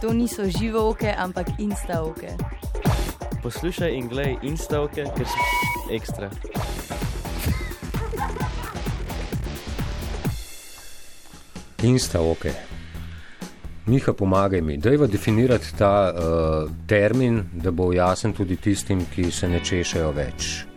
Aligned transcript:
To 0.00 0.12
niso 0.12 0.46
žive 0.46 0.78
oke, 0.78 1.14
ampak 1.18 1.58
insta 1.58 2.02
oke. 2.02 2.30
Poslušaj 3.42 3.90
in 3.94 4.08
glej 4.08 4.36
insta-oke, 4.42 5.04
ker 5.16 5.26
so 5.26 5.42
ekstra. 5.90 6.30
Insta, 11.82 12.20
ok. 12.22 12.46
Miha, 13.86 14.12
pomagaj 14.12 14.60
mi, 14.60 14.76
da 14.76 14.90
je 14.90 15.06
definirati 15.06 15.74
ta 15.78 16.12
uh, 16.14 16.70
termin, 16.86 17.42
da 17.52 17.70
bo 17.70 17.92
jasen 17.92 18.32
tudi 18.32 18.56
tistim, 18.56 19.06
ki 19.14 19.30
se 19.30 19.48
ne 19.48 19.64
češajo 19.64 20.10
več. 20.12 20.67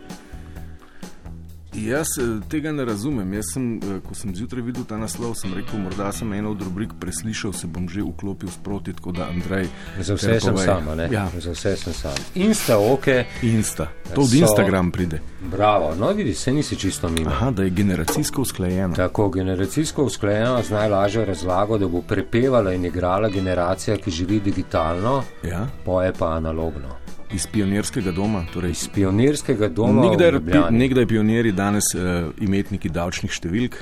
Jaz 1.86 2.06
eh, 2.18 2.40
tega 2.48 2.72
ne 2.72 2.84
razumem. 2.84 3.32
Jaz 3.32 3.44
sem, 3.54 3.76
eh, 3.76 4.00
ko 4.08 4.14
sem 4.14 4.34
zjutraj 4.34 4.62
videl 4.62 4.84
ta 4.84 4.96
naslov, 4.96 5.34
sem 5.34 5.54
rekel, 5.54 5.78
morda 5.78 6.12
sem 6.12 6.32
eno 6.32 6.50
od 6.50 6.62
rubrik 6.62 6.90
preslišal, 7.00 7.52
se 7.52 7.66
bom 7.66 7.88
že 7.88 8.02
vklopil 8.02 8.48
sproti, 8.50 8.92
tako 8.92 9.12
da 9.12 9.28
Andrej. 9.28 9.66
Za 10.00 10.14
vse 10.14 10.40
sem 10.40 10.56
sam, 10.58 10.96
ne? 10.96 11.08
Ja, 11.12 11.28
Za 11.38 11.50
vse 11.50 11.76
sem 11.76 11.92
sam. 11.92 12.14
Insta, 12.34 12.78
ok. 12.78 13.06
Insta. 13.42 13.88
To 14.14 14.20
od 14.20 14.26
So- 14.26 14.40
Instagram 14.40 14.90
pride. 14.90 15.20
Bravo, 15.50 15.94
no 15.94 16.12
vidiš, 16.12 16.36
se 16.36 16.52
nisi 16.52 16.76
čisto 16.76 17.08
mimo. 17.08 17.30
Aha, 17.30 17.50
da 17.50 17.62
je 17.62 17.70
generacijsko 17.70 18.42
usklajeno. 18.42 18.94
Tako 18.94 19.28
generacijsko 19.28 20.04
usklajeno 20.04 20.62
z 20.62 20.70
najlažjo 20.70 21.24
razlago, 21.24 21.78
da 21.78 21.88
bo 21.88 22.02
prepevala 22.02 22.72
in 22.72 22.84
igrala 22.84 23.28
generacija, 23.28 23.96
ki 23.96 24.10
živi 24.10 24.40
digitalno, 24.40 25.22
Ja, 25.42 25.66
poje 25.84 26.12
pa 26.12 26.26
analogno. 26.28 27.01
Iz 27.34 27.46
pionirskega 27.46 28.12
doma. 28.12 28.44
Torej, 28.52 28.70
Iz 28.70 28.88
pionirskega 28.92 29.68
doma. 29.68 30.02
v 30.02 30.10
Nekdaj, 30.10 30.38
pi, 30.40 30.60
nekdaj 30.76 31.06
pionirji, 31.06 31.52
danes 31.52 31.92
uh, 31.96 32.30
imetniki 32.40 32.90
davčnih 32.92 33.32
številk. 33.32 33.78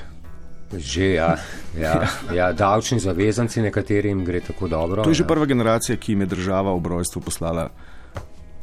Že, 0.71 1.07
ja, 1.17 1.31
ja, 1.75 1.95
ja, 2.31 2.51
davčni 2.55 3.01
zavezanci, 3.03 3.59
nekaterim 3.65 4.23
gre 4.23 4.39
tako 4.39 4.69
dobro. 4.71 5.03
To 5.03 5.11
je 5.11 5.19
že 5.19 5.25
ja. 5.25 5.27
prva 5.27 5.45
generacija, 5.45 5.97
ki 5.99 6.15
jim 6.15 6.23
je 6.23 6.31
država 6.31 6.71
ob 6.71 6.87
rojstvu 6.87 7.21
poslala 7.21 7.67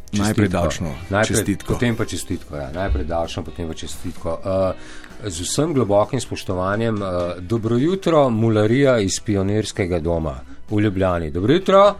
najprej 0.09 0.49
Čestitko. 0.49 0.53
davčno 0.57 0.91
najprej, 1.13 1.37
čestitko. 1.37 1.75
Potem 1.75 1.97
pa 1.97 2.05
čestitko. 2.09 2.57
Ja. 2.57 2.69
Najprej 2.73 3.05
davčno, 3.05 3.45
potem 3.45 3.69
pa 3.69 3.77
čestitko. 3.77 4.39
Uh, 4.41 5.29
z 5.29 5.45
vsem 5.45 5.75
globokim 5.77 6.21
spoštovanjem, 6.21 7.03
uh, 7.03 7.11
dobro 7.45 7.77
jutro, 7.77 8.31
mularija 8.33 8.99
iz 9.05 9.21
pionirskega 9.21 10.01
doma 10.01 10.39
v 10.71 10.81
Ljubljani. 10.81 11.31
Dobro 11.31 11.55
jutro. 11.55 11.97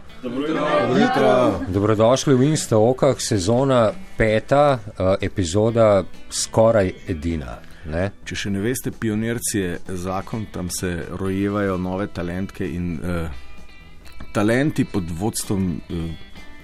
Dobrodošli 1.67 2.35
v 2.35 2.43
Insta 2.43 2.77
okah, 2.77 3.15
sezona 3.19 3.91
peta, 4.17 4.73
uh, 4.73 5.15
epizoda 5.21 6.03
skoraj 6.29 6.91
edina. 7.07 7.57
Ne? 7.89 8.11
Če 8.25 8.35
še 8.35 8.51
ne 8.53 8.61
veste, 8.61 8.91
pionirci 8.91 9.59
je 9.59 9.77
zakon, 9.97 10.45
tam 10.53 10.69
se 10.69 11.05
rojevajo 11.17 11.77
nove 11.77 12.07
talentke 12.13 12.67
in 12.67 12.99
uh, 12.99 13.29
talenti 14.33 14.85
pod 14.85 15.09
vodstvom 15.19 15.69
uh, 15.89 16.09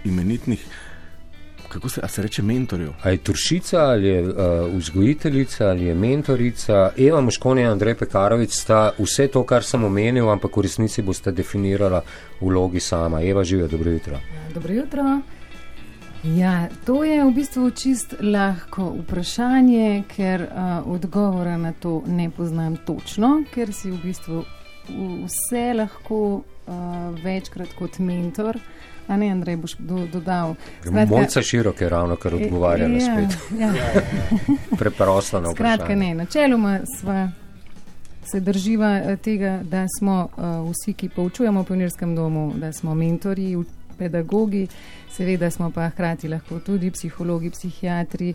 imenitnih, 0.05 0.65
kako 1.75 1.89
se, 1.89 2.01
se 2.07 2.21
reče, 2.21 2.41
mentorjev. 2.41 2.93
A 3.03 3.09
je 3.09 3.17
turšica 3.17 3.79
ali 3.79 4.07
je 4.07 4.21
uh, 4.23 4.33
vzgojiteljica 4.73 5.67
ali 5.69 5.85
je 5.85 5.95
mentorica. 5.95 6.91
Eva 6.97 7.21
Moškoni 7.21 7.61
in 7.61 7.67
Andrej 7.67 7.95
Pekarovic 7.95 8.53
sta 8.53 8.91
vse 8.99 9.27
to, 9.27 9.43
kar 9.43 9.63
sem 9.63 9.83
omenil, 9.83 10.29
ampak 10.31 10.55
v 10.57 10.63
resnici 10.63 11.03
boste 11.03 11.31
definirala 11.31 12.01
vlogi 12.41 12.79
sama. 12.79 13.21
Eva 13.21 13.43
živijo, 13.43 13.67
dobro 13.67 13.91
jutro. 13.91 14.19
Dobro 14.53 14.73
jutro. 14.73 15.19
Ja, 16.23 16.69
to 16.85 17.03
je 17.03 17.19
v 17.23 17.31
bistvu 17.35 17.69
čist 17.71 18.15
lahko 18.21 18.87
vprašanje, 19.03 20.03
ker 20.15 20.47
uh, 20.47 20.87
odgovora 20.95 21.57
na 21.57 21.73
to 21.73 22.01
ne 22.07 22.29
poznam 22.29 22.77
točno, 22.85 23.43
ker 23.53 23.73
si 23.73 23.91
v 23.91 23.99
bistvu 24.03 24.45
vse 25.25 25.73
lahko 25.75 26.21
uh, 26.39 26.73
večkrat 27.23 27.75
kot 27.77 27.99
mentor. 27.99 28.57
A 29.07 29.17
ne, 29.17 29.29
Andrej, 29.29 29.55
boš 29.55 29.75
do, 29.79 30.07
dodal. 30.13 30.55
Mojca 31.07 31.41
širok 31.41 31.81
je 31.81 31.89
ravno 31.89 32.15
kar 32.15 32.35
odgovarjala 32.35 32.93
ja, 32.93 33.01
spet. 33.01 33.59
Ja. 33.59 33.73
Preprosto 34.79 35.41
na 35.41 35.51
Skratka, 35.51 35.83
vprašanje. 35.83 36.05
ne, 36.05 36.13
načeloma 36.15 36.79
sva 36.99 37.31
se 38.31 38.39
drživa 38.39 38.97
eh, 38.97 39.17
tega, 39.17 39.59
da 39.63 39.85
smo 39.99 40.27
uh, 40.37 40.71
vsi, 40.71 40.93
ki 40.93 41.09
poučujemo 41.09 41.61
v 41.61 41.65
pionirskem 41.65 42.15
domu, 42.15 42.53
da 42.55 42.73
smo 42.73 42.95
mentori, 42.95 43.55
pedagogi, 43.95 44.67
seveda 45.09 45.49
smo 45.51 45.71
pa 45.71 45.89
hkrati 45.89 46.27
lahko 46.27 46.59
tudi 46.59 46.91
psihologi, 46.91 47.49
psihiatri, 47.49 48.33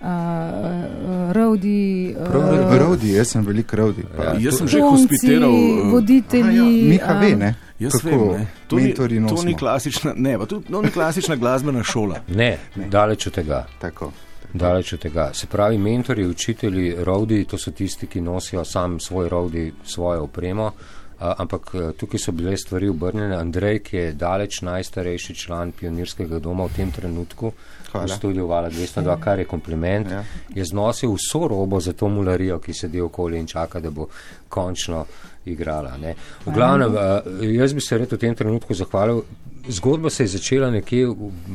uh, 0.00 0.06
uh, 0.06 1.32
rovdi. 1.32 2.14
Prav, 2.24 2.78
Rodi, 2.80 3.12
jaz 3.12 3.28
sem 3.28 3.42
velik 3.42 3.72
rodi. 3.72 4.04
Ja, 4.18 4.24
Ja, 4.24 4.38
Jaz 4.40 4.50
to- 4.50 4.58
sem 4.58 4.68
že 4.68 4.80
hospitiral. 4.80 5.50
uh, 5.50 5.92
voditelji. 5.92 6.88
Miha 6.88 7.12
ve, 7.14 7.36
ne? 7.36 7.54
Jaz 7.78 7.92
Kako 7.92 8.08
vem, 8.08 8.40
ne. 8.40 8.46
To 8.68 8.76
ni, 8.76 8.94
to 9.28 9.42
ni 9.44 9.54
klasična, 9.54 10.12
ne, 10.16 10.38
pa 10.38 10.46
to, 10.46 10.60
to 10.62 10.82
ni 10.82 10.90
klasična 10.90 11.36
glasbena 11.36 11.82
šola. 11.82 12.20
Ne, 12.28 12.58
daleč 12.76 13.26
od 13.26 13.32
tega. 13.32 13.66
Tako. 13.78 14.12
Daleč 14.52 14.92
od 14.92 15.00
tega. 15.00 15.30
Se 15.32 15.46
pravi, 15.46 15.78
mentori, 15.78 16.26
učitelji, 16.26 16.94
rovdi, 16.98 17.44
to 17.44 17.58
so 17.58 17.70
tisti, 17.70 18.06
ki 18.06 18.20
nosijo 18.20 18.64
sam 18.64 19.00
svoj 19.00 19.28
rovdi, 19.28 19.72
svojo 19.84 20.22
opremo. 20.22 20.66
A, 20.66 20.72
ampak 21.20 21.70
eh, 21.74 21.92
tukaj 21.92 22.18
so 22.18 22.32
bile 22.32 22.56
stvari 22.56 22.88
obrnjene. 22.88 23.36
Andrej, 23.36 23.78
ki 23.80 23.96
je 23.96 24.12
daleč 24.12 24.60
najstarejši 24.62 25.34
član 25.34 25.72
pionirskega 25.72 26.38
doma 26.38 26.64
v 26.64 26.76
tem 26.76 26.90
trenutku, 26.90 27.52
Hvala. 27.92 28.06
v 28.06 28.10
studiu 28.10 28.46
Vala 28.46 28.70
202, 28.70 29.16
kar 29.20 29.38
je 29.38 29.44
kompliment, 29.44 30.10
Ja. 30.10 30.24
je 30.54 30.64
znosil 30.64 31.12
vso 31.12 31.48
robo 31.48 31.80
za 31.80 31.92
to 31.92 32.08
mularijo, 32.08 32.58
ki 32.58 32.72
sedi 32.74 33.00
okoli 33.00 33.38
in 33.38 33.46
čaka, 33.46 33.80
da 33.80 33.90
bo 33.90 34.08
končno 34.48 35.04
igrala. 35.44 35.96
Ne. 35.96 36.14
V 36.46 36.52
glavnem, 36.52 36.94
eh, 36.94 37.22
jaz 37.52 37.72
bi 37.72 37.80
se 37.80 37.98
rad 37.98 38.12
v 38.12 38.18
tem 38.18 38.34
trenutku 38.34 38.74
zahvalil. 38.74 39.22
Zgodba 39.68 40.10
se 40.10 40.22
je 40.22 40.28
začela 40.28 40.70
nekje 40.70 41.06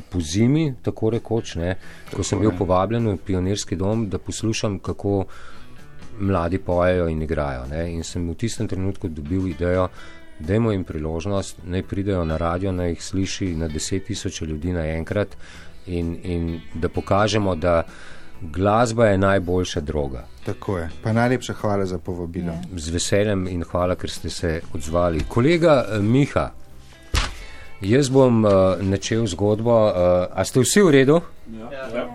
po 0.10 0.20
zimi, 0.22 0.76
tako 0.82 1.10
rekoč, 1.10 1.56
ne, 1.56 1.76
ko 2.14 2.24
sem 2.24 2.40
bil 2.40 2.52
povabljen 2.52 3.08
v 3.08 3.18
pionirski 3.18 3.76
dom, 3.76 4.10
da 4.10 4.18
poslušam, 4.18 4.80
kako 4.80 5.26
mladi 6.20 6.58
pojejo 6.58 7.08
in 7.08 7.22
igrajo. 7.22 7.66
Ne. 7.66 7.92
In 7.94 8.04
sem 8.04 8.30
v 8.30 8.36
tistem 8.36 8.68
trenutku 8.68 9.08
dobil 9.08 9.48
idejo, 9.48 9.88
dajmo 10.40 10.72
jim 10.72 10.84
priložnost, 10.84 11.64
naj 11.64 11.84
pridejo 11.84 12.26
na 12.26 12.38
radio, 12.38 12.72
naj 12.72 12.90
jih 12.90 13.04
sliši 13.04 13.56
na 13.56 13.68
deset 13.68 14.06
tisoč 14.06 14.42
ljudi 14.42 14.74
naenkrat 14.74 15.38
in, 15.88 16.18
in 16.24 16.62
da 16.74 16.90
pokažemo, 16.90 17.56
da 17.56 17.84
glasba 18.42 19.06
je 19.06 19.18
najboljša 19.18 19.82
droga. 19.82 20.26
Tako 20.46 20.78
je. 20.78 20.90
Pa 21.04 21.14
najlepša 21.14 21.54
hvala 21.54 21.86
za 21.86 21.98
povabilo. 21.98 22.54
Ja. 22.54 22.62
Z 22.78 22.92
veseljem 22.92 23.48
in 23.48 23.64
hvala, 23.64 23.96
ker 23.96 24.10
ste 24.10 24.30
se 24.30 24.62
odzvali. 24.74 25.24
Kolega 25.28 25.86
eh, 25.90 26.00
Miha, 26.00 26.50
jaz 27.82 28.10
bom 28.10 28.46
uh, 28.46 28.52
načel 28.82 29.26
zgodbo. 29.28 29.86
Uh, 29.86 29.94
a 30.34 30.46
ste 30.46 30.60
vsi 30.60 30.82
v 30.82 30.92
redu? 30.92 31.22
Ja. 31.54 32.08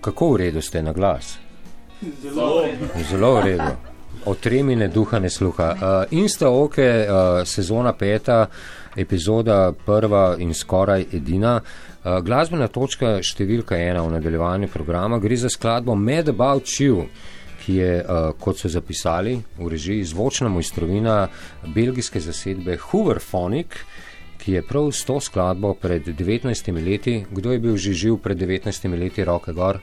Kako 0.00 0.32
v 0.32 0.36
redu 0.36 0.62
ste 0.62 0.82
na 0.82 0.92
glas? 0.92 1.38
Zelo, 2.22 2.64
Zelo 3.10 3.34
v 3.34 3.44
redu. 3.44 3.70
O 4.24 4.34
tremine 4.34 4.88
duha 4.88 5.18
ne 5.18 5.30
sluha. 5.30 5.68
Uh, 5.72 6.18
Insta 6.18 6.50
oke, 6.50 6.82
uh, 6.82 7.42
sezona 7.46 7.92
peta, 7.92 8.46
epizoda 8.96 9.72
prva 9.72 10.36
in 10.38 10.54
skoraj 10.54 11.06
edina. 11.12 11.56
Uh, 11.58 12.20
glasbena 12.22 12.68
točka 12.68 13.18
številka 13.22 13.78
ena 13.78 14.04
v 14.06 14.14
nadaljevanju 14.14 14.70
programa 14.70 15.18
gre 15.18 15.36
za 15.36 15.50
skladbo 15.50 15.96
Mad 15.98 16.30
About 16.30 16.70
You, 16.78 17.08
ki 17.64 17.78
je, 17.80 17.92
uh, 18.02 18.30
kot 18.38 18.62
so 18.62 18.70
zapisali 18.70 19.34
v 19.58 19.70
režiji, 19.70 20.06
zvočna 20.06 20.50
mojstrovina 20.52 21.24
belgijske 21.66 22.22
zasedbe 22.22 22.78
Hooverphonic, 22.90 23.74
ki 24.38 24.54
je 24.54 24.62
prav 24.62 24.92
s 24.94 25.02
to 25.04 25.18
skladbo 25.18 25.74
pred 25.74 26.06
19 26.06 26.74
leti, 26.78 27.20
kdo 27.26 27.52
je 27.52 27.62
bil 27.62 27.76
že 27.76 27.92
živ 27.92 28.22
pred 28.22 28.38
19 28.38 28.94
leti, 28.94 29.26
roke 29.26 29.52
gor? 29.52 29.82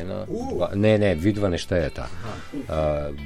Ena, 0.00 0.24
dva, 0.26 0.70
ne, 0.74 0.98
ne, 0.98 1.14
vidva 1.14 1.48
ne 1.48 1.58
štejeta. 1.58 2.06
Uh, 2.52 2.66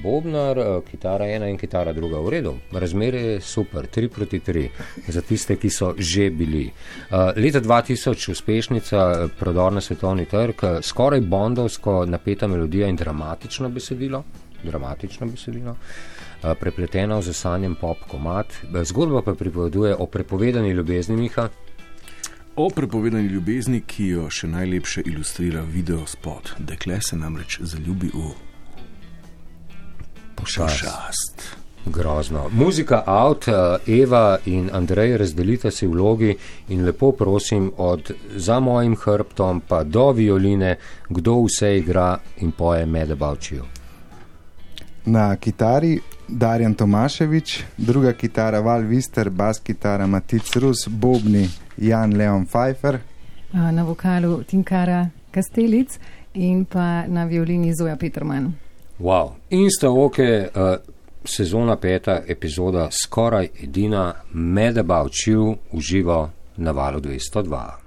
Bobnar, 0.03 0.59
uh, 0.59 0.83
kitara 0.91 1.29
ena 1.31 1.49
in 1.49 1.59
kitara 1.59 1.93
druga, 1.93 2.19
v 2.21 2.33
redu. 2.35 2.55
Razmerje 2.73 3.23
je 3.23 3.41
super, 3.41 3.87
3 3.87 4.09
proti 4.09 4.41
3, 4.41 4.69
za 5.09 5.23
tiste, 5.23 5.57
ki 5.57 5.71
so 5.71 5.93
že 5.99 6.31
bili. 6.31 6.67
Uh, 7.11 7.31
leta 7.37 7.61
2000 7.61 8.31
uspešnica, 8.31 8.97
eh, 8.97 9.29
prodor 9.39 9.73
na 9.73 9.81
svetovni 9.81 10.25
trg, 10.27 10.55
eh, 10.63 10.83
skoraj 10.83 11.21
bondovsko 11.21 12.05
napeta 12.07 12.47
melodija 12.47 12.89
in 12.89 12.97
dramatično 12.97 13.69
besedilo. 13.69 14.25
Dramatično 14.63 15.27
besedilo. 15.27 15.71
Uh, 15.71 16.53
prepletena 16.61 17.19
v 17.19 17.23
zasanjem 17.23 17.75
pop 17.75 17.99
komat. 18.09 18.47
Zgodba 18.85 19.23
pa 19.23 19.35
pripoveduje 19.35 19.95
o 19.99 20.07
prepovedani 20.07 20.71
ljubezni 20.71 21.17
Miha. 21.17 21.49
O 22.59 22.71
prepovedani 22.71 23.29
ljubezni, 23.29 23.83
ki 23.85 24.07
jo 24.07 24.31
še 24.33 24.49
najlepše 24.49 25.03
ilustrira 25.05 25.61
video 25.61 26.07
spot. 26.09 26.55
Dekle 26.59 26.97
se 27.05 27.17
namreč 27.21 27.59
zaljubi 27.61 28.09
v 28.15 28.31
pošast. 30.39 31.45
Grozno. 31.85 32.47
Muzika 32.49 33.03
out, 33.07 33.49
eh, 33.49 33.93
Eva 34.01 34.39
in 34.47 34.71
Andrej 34.73 35.19
razdelita 35.21 35.71
si 35.71 35.87
vlogi 35.87 36.33
in 36.69 36.85
lepo 36.85 37.13
prosim 37.13 37.73
od 37.77 38.15
za 38.37 38.61
mojim 38.61 38.97
hrbtom 38.97 39.61
pa 39.69 39.85
do 39.85 40.11
violine, 40.13 40.79
kdo 41.09 41.37
vse 41.45 41.77
igra 41.79 42.19
in 42.41 42.53
poje 42.53 42.87
Mad 42.87 43.11
About 43.11 43.53
You. 43.53 43.65
Na 45.05 45.37
kitari 45.37 46.01
Darjan 46.29 46.75
Tomaševič, 46.75 47.65
druga 47.77 48.13
kitara 48.13 48.61
Val 48.61 48.83
Vister, 48.83 49.31
bas 49.31 49.61
kitara 49.61 50.07
Matic 50.07 50.57
Rus, 50.57 50.89
bobni 50.89 51.49
Jan 51.77 52.17
Leon 52.17 52.47
Pfeiffer, 52.47 52.99
Na 53.53 53.85
vokalu 53.85 54.43
Tinkara 54.45 55.09
Kastelic 55.31 55.99
in 56.35 56.65
pa 56.65 57.07
na 57.07 57.25
violini 57.25 57.73
Zoja 57.75 57.97
Peterman. 57.97 58.53
Wow. 58.99 59.33
In 59.51 59.71
sta 59.71 59.91
oke, 59.91 60.51
uh, 60.55 60.77
sezona 61.25 61.77
peta, 61.77 62.23
epizoda 62.27 62.89
skoraj 62.91 63.49
edina, 63.63 64.15
Medabavčil 64.33 65.55
uživa 65.73 66.31
na 66.57 66.73
valu 66.73 67.01
202. 67.01 67.86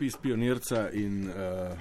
Iz 0.00 0.16
pionirca 0.16 0.88
in 0.92 1.28
uh, 1.28 1.76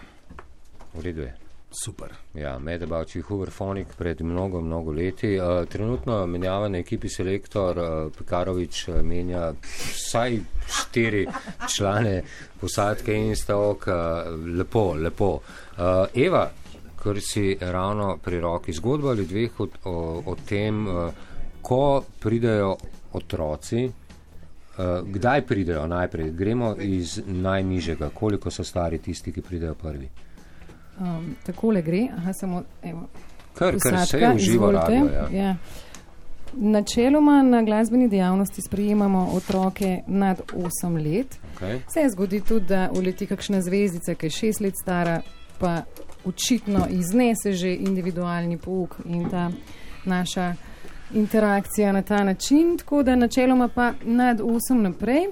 V 0.93 1.01
redu 1.01 1.21
je. 1.21 1.35
super. 1.71 2.09
Ja, 2.33 2.59
Medabavči 2.59 3.21
Hooverfonik 3.21 3.87
pred 3.97 4.21
mnogo, 4.21 4.61
mnogo 4.61 4.91
leti. 4.91 5.39
Uh, 5.39 5.65
trenutno 5.69 6.25
menjava 6.27 6.67
na 6.69 6.77
ekipi 6.77 7.09
selektor 7.09 7.77
uh, 7.77 8.11
Pekarovič 8.17 8.87
uh, 8.87 9.01
menja 9.01 9.53
vsaj 9.61 10.39
štiri 10.67 11.27
člane 11.75 12.23
posadke 12.59 13.13
in 13.13 13.35
stavok. 13.35 13.87
Uh, 13.87 13.93
lepo, 14.57 14.93
lepo. 14.97 15.29
Uh, 15.77 16.07
Eva, 16.13 16.49
ker 17.03 17.21
si 17.21 17.57
ravno 17.61 18.17
pri 18.17 18.39
roki 18.39 18.73
zgodba 18.73 19.11
ali 19.11 19.25
dveh 19.25 19.59
o, 19.59 19.69
o, 19.83 20.23
o 20.25 20.35
tem, 20.45 20.87
uh, 20.87 21.13
ko 21.61 22.03
pridejo 22.19 22.75
otroci. 23.13 23.89
Uh, 24.79 25.07
kdaj 25.07 25.41
pridejo 25.41 25.87
najprej? 25.87 26.31
Gremo 26.31 26.75
iz 26.79 27.21
najnižjega. 27.25 28.09
Koliko 28.09 28.51
so 28.51 28.63
stari 28.63 28.97
tisti, 28.97 29.31
ki 29.31 29.41
pridejo 29.41 29.75
prvi? 29.75 30.09
Um, 30.99 31.35
takole 31.45 31.81
gre, 31.81 32.07
aha, 32.17 32.33
samo 32.33 32.63
evo. 32.83 33.07
Kar, 33.53 33.71
kar 33.71 33.79
se 33.79 33.89
Posadka, 33.89 34.33
uživa 34.35 34.53
izvolite. 34.53 34.79
radio. 34.79 35.37
Ja. 35.37 35.43
Ja. 35.43 35.55
Načeloma 36.53 37.41
na 37.43 37.63
glasbeni 37.63 38.07
dejavnosti 38.09 38.61
sprejemamo 38.61 39.29
otroke 39.33 39.99
nad 40.07 40.41
8 40.81 41.13
let. 41.13 41.39
Okay. 41.59 41.79
Se 41.93 42.09
zgodi 42.09 42.41
tudi, 42.41 42.65
da 42.65 42.89
uleti 42.95 43.25
kakšna 43.25 43.61
zvezdica, 43.61 44.15
ki 44.15 44.25
je 44.25 44.29
6 44.29 44.63
let 44.63 44.73
stara, 44.81 45.21
pa 45.59 45.81
očitno 46.25 46.87
iznese 46.89 47.51
že 47.51 47.75
individualni 47.75 48.57
pouk 48.57 48.95
in 49.05 49.29
ta 49.29 49.51
naša 50.05 50.53
interakcija 51.13 51.91
na 51.91 52.01
ta 52.01 52.23
način, 52.23 52.77
tako 52.77 53.03
da 53.03 53.15
načeloma 53.15 53.67
pa 53.67 53.93
nad 54.05 54.39
8 54.39 54.73
naprej. 54.73 55.27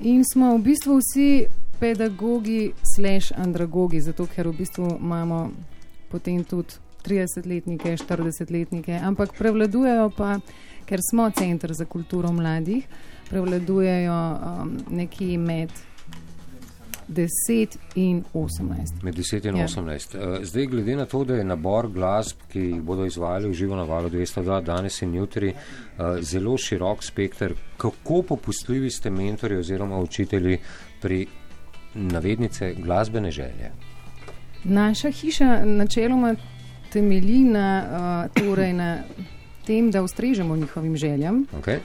In 0.00 0.24
smo 0.32 0.56
v 0.56 0.58
bistvu 0.58 0.98
vsi 0.98 1.46
pedagogi 1.80 2.72
slash 2.96 3.32
andragogi, 3.36 4.00
zato 4.00 4.26
ker 4.26 4.48
v 4.48 4.52
bistvu 4.52 4.98
imamo 5.00 5.50
potem 6.10 6.44
tudi 6.44 6.74
30-letnike, 7.04 7.96
40-letnike, 7.96 9.00
ampak 9.02 9.34
prevladujejo 9.38 10.10
pa, 10.16 10.38
ker 10.86 11.00
smo 11.10 11.30
center 11.30 11.72
za 11.72 11.84
kulturo 11.84 12.32
mladih, 12.32 12.86
prevladujejo 13.30 14.14
um, 14.32 14.78
nekje 14.90 15.38
med 15.38 15.70
10 17.08 17.78
in 17.94 18.24
18. 18.34 19.02
Med 19.02 19.14
10 19.14 19.48
in 19.48 19.56
Ja. 19.56 19.64
18. 19.64 20.14
Eh, 20.14 20.44
Zdaj, 20.44 20.66
glede 20.66 20.96
na 20.96 21.04
to, 21.06 21.24
da 21.24 21.34
je 21.34 21.44
nabor 21.44 21.88
glasb, 21.88 22.36
ki 22.52 22.60
jih 22.60 22.82
bodo 22.82 23.04
izvajali 23.06 23.48
v 23.48 23.52
živo 23.52 23.76
na 23.76 23.82
valu 23.82 24.10
202 24.10 24.60
danes 24.60 25.02
in 25.02 25.14
jutri, 25.14 25.48
eh, 25.48 25.54
zelo 26.20 26.56
širok 26.58 27.04
spektr, 27.04 27.54
kako 27.76 28.22
popustljivi 28.22 28.90
ste 28.90 29.10
mentori 29.10 29.56
oziroma 29.56 29.98
učitelji 29.98 30.58
pri 31.02 31.26
navednice 31.94 32.74
glasbene 32.74 33.30
želje? 33.30 33.70
Naša 34.64 35.10
hiša 35.10 35.64
načeloma 35.64 36.34
temelji 36.92 37.44
na, 37.44 37.84
uh, 38.34 38.42
torej 38.42 38.72
na 38.72 38.98
tem, 39.66 39.90
da 39.90 40.02
ustrežemo 40.02 40.56
njihovim 40.56 40.96
željam, 40.96 41.46
Okay? 41.60 41.78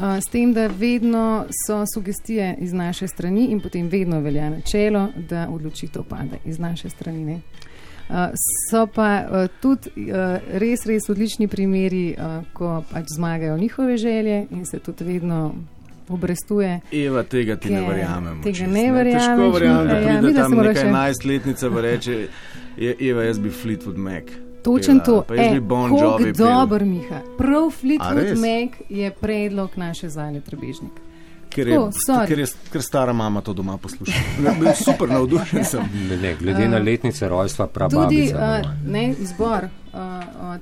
Uh, 0.00 0.18
s 0.18 0.30
tem, 0.32 0.52
da 0.52 0.66
vedno 0.68 1.44
so 1.66 1.84
sugestije 1.94 2.56
iz 2.58 2.72
naše 2.72 3.08
strani 3.08 3.44
in 3.46 3.60
potem 3.60 3.88
vedno 3.88 4.20
velja 4.20 4.50
načelo, 4.50 5.08
da 5.28 5.48
odločitev 5.50 6.02
pade 6.02 6.38
iz 6.44 6.58
naše 6.58 6.90
strani. 6.90 7.24
Ne? 7.24 7.40
Uh, 8.08 8.16
so 8.70 8.86
pa 8.86 9.22
uh, 9.22 9.50
tudi 9.60 9.88
uh, 9.88 10.14
res, 10.52 10.86
res 10.86 11.08
odlični 11.08 11.48
primeri, 11.48 12.14
uh, 12.14 12.24
ko 12.52 12.82
pač 12.92 13.04
zmagajo 13.08 13.58
njihove 13.58 13.96
želje 13.96 14.46
in 14.50 14.66
se 14.66 14.78
tudi 14.78 15.04
vedno 15.04 15.54
obrestuje. 16.08 16.80
Eva, 16.92 17.22
tega 17.22 17.56
ti 17.56 17.70
ne 17.70 17.78
Ker 17.78 17.88
verjamemo. 17.88 18.42
tega 18.42 18.56
čisto, 18.56 18.72
ne 18.72 18.92
verjameš, 18.92 19.26
Težko 19.26 19.50
verjamem, 19.50 19.88
da 19.88 19.94
ja, 19.94 20.18
pride 20.18 20.32
da 20.32 20.42
tam 20.42 20.52
neka 20.52 20.80
11-letnica 20.80 21.70
pa 21.70 21.80
reče, 21.80 22.28
"Je- 22.76 22.96
Eva, 23.00 23.22
jaz 23.22 23.38
bi 23.38 23.50
Fleetwood 23.50 23.96
Mac. 23.96 24.24
Točen 24.62 25.00
to, 25.00 25.24
e, 25.30 25.60
Bon 25.60 25.90
pel. 25.90 26.32
dober 26.34 26.84
Miha. 26.84 27.20
Prav 27.38 27.64
A 27.64 27.70
Fleetwood? 27.70 28.38
Mac 28.38 28.70
je 28.88 29.10
predlog 29.10 29.70
naše 29.76 30.08
zale 30.08 30.40
Trebežnik. 30.40 30.92
Ker 31.48 31.68
je, 31.68 31.78
sorry. 32.06 32.26
ker 32.26 32.38
je 32.38 32.46
ker 32.72 32.82
stara 32.82 33.12
mama 33.12 33.40
to 33.40 33.52
doma 33.52 33.76
posluša. 33.76 34.12
Bil 34.60 34.68
Super 34.74 35.08
navdušen 35.08 35.64
sem. 35.64 35.80
Ne, 36.08 36.16
ne, 36.16 36.34
glede 36.34 36.68
na 36.68 36.78
letnice 36.78 37.28
rojstva 37.28 37.66
Tudi 37.66 37.74
prababice. 37.74 38.34
uh, 38.34 38.60
ne, 38.86 39.14
izbor 39.20 39.64
uh, 39.64 40.00
od 40.44 40.60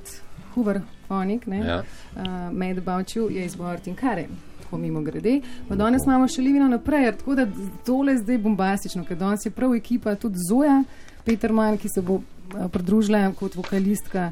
Hoover 0.55 0.81
Phonic, 1.07 1.45
ne, 1.45 1.57
Ja. 1.59 1.83
uh, 2.15 2.21
Mad 2.51 2.77
About 2.77 3.07
You 3.07 3.29
je 3.29 3.45
izbor 3.45 3.79
Tinkare. 3.79 4.27
Tako 4.61 4.77
mimo 4.77 5.01
grede. 5.01 5.41
Pa 5.67 5.75
danes 5.75 6.01
imamo 6.05 6.27
še 6.27 6.41
Livino 6.41 6.67
naprej, 6.67 7.11
tako 7.11 7.35
da 7.35 7.47
tole 7.85 8.17
zdaj 8.17 8.37
bombastično, 8.37 9.05
ker 9.05 9.17
danes 9.17 9.45
je 9.45 9.51
prav 9.51 9.75
ekipa 9.75 10.15
tudi 10.15 10.35
Zoja 10.49 10.83
Peterman, 11.25 11.77
ki 11.77 11.89
se 11.89 12.01
bo 12.01 12.13
uh, 12.13 12.21
pridružila 12.73 13.31
kot 13.39 13.55
vokalistka 13.55 14.31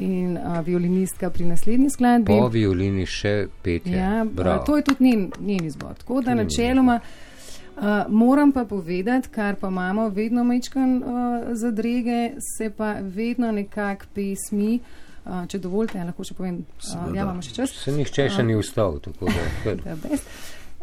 in 0.00 0.36
uh, 0.36 0.60
violinistka 0.66 1.30
pri 1.30 1.44
naslednji 1.44 1.90
skladbi. 1.90 2.32
Po 2.32 2.48
violini 2.48 3.06
še 3.06 3.48
petje. 3.62 3.96
Ja, 3.96 4.24
Bravo. 4.24 4.62
a, 4.62 4.64
to 4.64 4.76
je 4.76 4.84
tudi 4.84 5.04
njen, 5.04 5.30
njen 5.40 5.64
izbor. 5.64 5.94
Tako 5.98 6.20
da 6.20 6.34
njen 6.34 6.46
načeloma 6.46 7.00
uh, 7.00 7.82
moram 8.08 8.52
pa 8.52 8.64
povedati, 8.64 9.28
kar 9.28 9.56
pa 9.56 9.68
imamo 9.68 10.08
vedno 10.08 10.44
mečkan 10.44 10.96
uh, 10.96 11.10
zadrege, 11.52 12.30
se 12.56 12.70
pa 12.70 12.96
vedno 13.00 13.52
nekak 13.52 14.06
pesmi. 14.14 14.80
Uh, 15.24 15.44
če 15.48 15.58
dovolite, 15.58 15.98
ja, 15.98 16.06
lahko 16.08 16.24
še 16.24 16.34
povem, 16.34 16.62
uh, 16.62 16.84
Seveda. 16.84 17.16
ja, 17.16 17.24
imamo 17.26 17.42
še 17.44 17.52
čas. 17.54 17.74
Se 17.84 17.92
nihče 17.92 18.30
še 18.32 18.46
ni 18.48 18.56
vstal, 18.56 19.00
tako 19.04 19.28
da. 19.28 19.74
Da. 19.84 20.16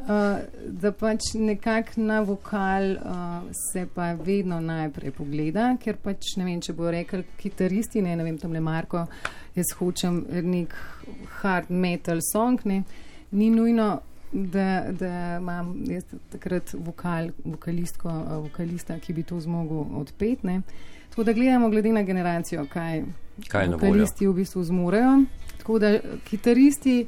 Uh, 0.05 0.37
da 0.69 0.91
pač 0.93 1.31
nekako 1.33 2.01
na 2.05 2.19
vokal 2.21 2.91
uh, 2.93 3.47
se 3.71 3.87
pa 3.93 4.11
vedno 4.13 4.59
najprej 4.61 5.11
pogleda, 5.17 5.71
ker 5.81 5.97
pač 5.97 6.35
ne 6.37 6.45
vem, 6.45 6.59
če 6.61 6.75
bo 6.77 6.91
rekel 6.93 7.23
kitaristi, 7.39 8.03
ne, 8.05 8.13
ne 8.13 8.27
vem, 8.27 8.37
tam 8.37 8.53
le 8.53 8.61
Marko, 8.61 9.07
jaz 9.57 9.73
hočem 9.79 10.21
nek 10.45 10.75
hard 11.41 11.73
metal 11.73 12.21
song, 12.21 12.61
ne, 12.69 12.83
ni 13.33 13.49
nujno, 13.49 13.89
da, 14.29 14.91
da 14.93 15.11
imam 15.39 15.73
jaz 15.89 16.05
takrat 16.29 16.75
vokal, 16.77 17.33
vokalistko, 17.41 18.13
uh, 18.13 18.37
vokalista, 18.45 19.01
ki 19.01 19.17
bi 19.17 19.25
to 19.25 19.41
zmogel 19.41 19.89
odpet, 20.03 20.45
ne. 20.45 20.61
Tako 21.09 21.25
da 21.25 21.33
gledamo 21.33 21.73
glede 21.73 21.97
na 21.97 22.05
generacijo, 22.05 22.67
kaj, 22.69 23.07
Kaj 23.47 23.67
vokalisti 23.67 24.27
v 24.27 24.33
bistvu 24.33 24.63
zmorejo. 24.63 25.23
Tako 25.57 25.79
da 25.79 25.97
kitaristi. 26.29 27.07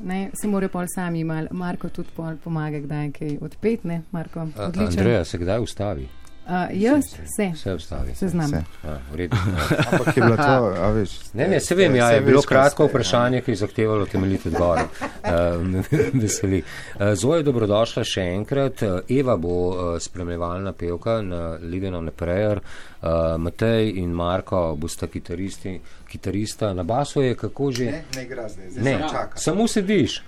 Ne, 0.00 0.30
se 0.34 0.48
morajo 0.48 0.68
pol 0.68 0.86
sami, 0.94 1.24
mal, 1.24 1.48
Marko 1.50 1.88
tudi 1.88 2.12
pol 2.16 2.36
pomaga, 2.44 2.80
kdaj 2.84 3.10
kaj 3.16 3.38
odpet, 3.40 3.84
ne, 3.84 4.02
Marko. 4.12 4.48
Odličen. 4.56 4.86
Andreja, 4.86 5.24
se 5.24 5.38
kdaj 5.38 5.60
ustavi? 5.60 6.08
Uh, 6.46 6.52
jaz 6.70 7.04
se, 7.36 7.52
Se 7.56 7.74
ustavi. 7.74 8.14
se 8.14 8.28
znam. 8.28 8.48
Se. 8.50 8.64
A, 8.84 8.98
v 9.12 9.16
redu. 9.16 9.36
Ampak 9.92 10.16
je 10.16 10.22
bilo 10.22 10.36
to, 10.36 10.74
a 10.78 10.90
veš. 10.90 11.10
Ne, 11.34 11.48
ne, 11.48 11.60
se 11.60 11.74
vem, 11.74 11.96
ja, 11.96 12.10
je 12.10 12.20
bilo 12.20 12.42
kratko 12.42 12.86
vprašanje, 12.86 13.40
ki 13.40 13.50
je 13.50 13.56
zahtevalo 13.56 14.06
temeljit 14.06 14.46
odgovor. 14.46 14.78
Uh, 14.78 15.84
veseli. 16.22 16.62
Uh, 16.94 17.14
Zoja, 17.14 17.42
dobrodošla 17.42 18.04
še 18.04 18.20
enkrat. 18.20 18.82
Uh, 18.82 19.00
Eva 19.10 19.36
bo 19.36 19.48
uh, 19.68 20.00
spremljevalna 20.00 20.72
pevka 20.72 21.22
na 21.22 21.58
the 21.58 22.10
Prayer. 22.16 22.60
Uh, 23.02 23.36
Matej 23.38 23.90
in 23.96 24.10
Marko 24.10 24.76
bosta 24.78 25.06
kitaristi, 25.06 25.80
kitarista. 26.08 26.72
Na 26.74 26.82
basu 26.82 27.22
je 27.22 27.34
kako 27.34 27.72
že? 27.72 27.84
Ne, 27.84 28.04
ne 28.16 28.22
igra 28.22 28.48
zdaj, 28.48 28.70
zdaj 28.70 28.84
Ne, 28.84 28.98
samo 28.98 29.12
čaka. 29.12 29.36
samo 29.38 29.68
sediš. 29.68 30.22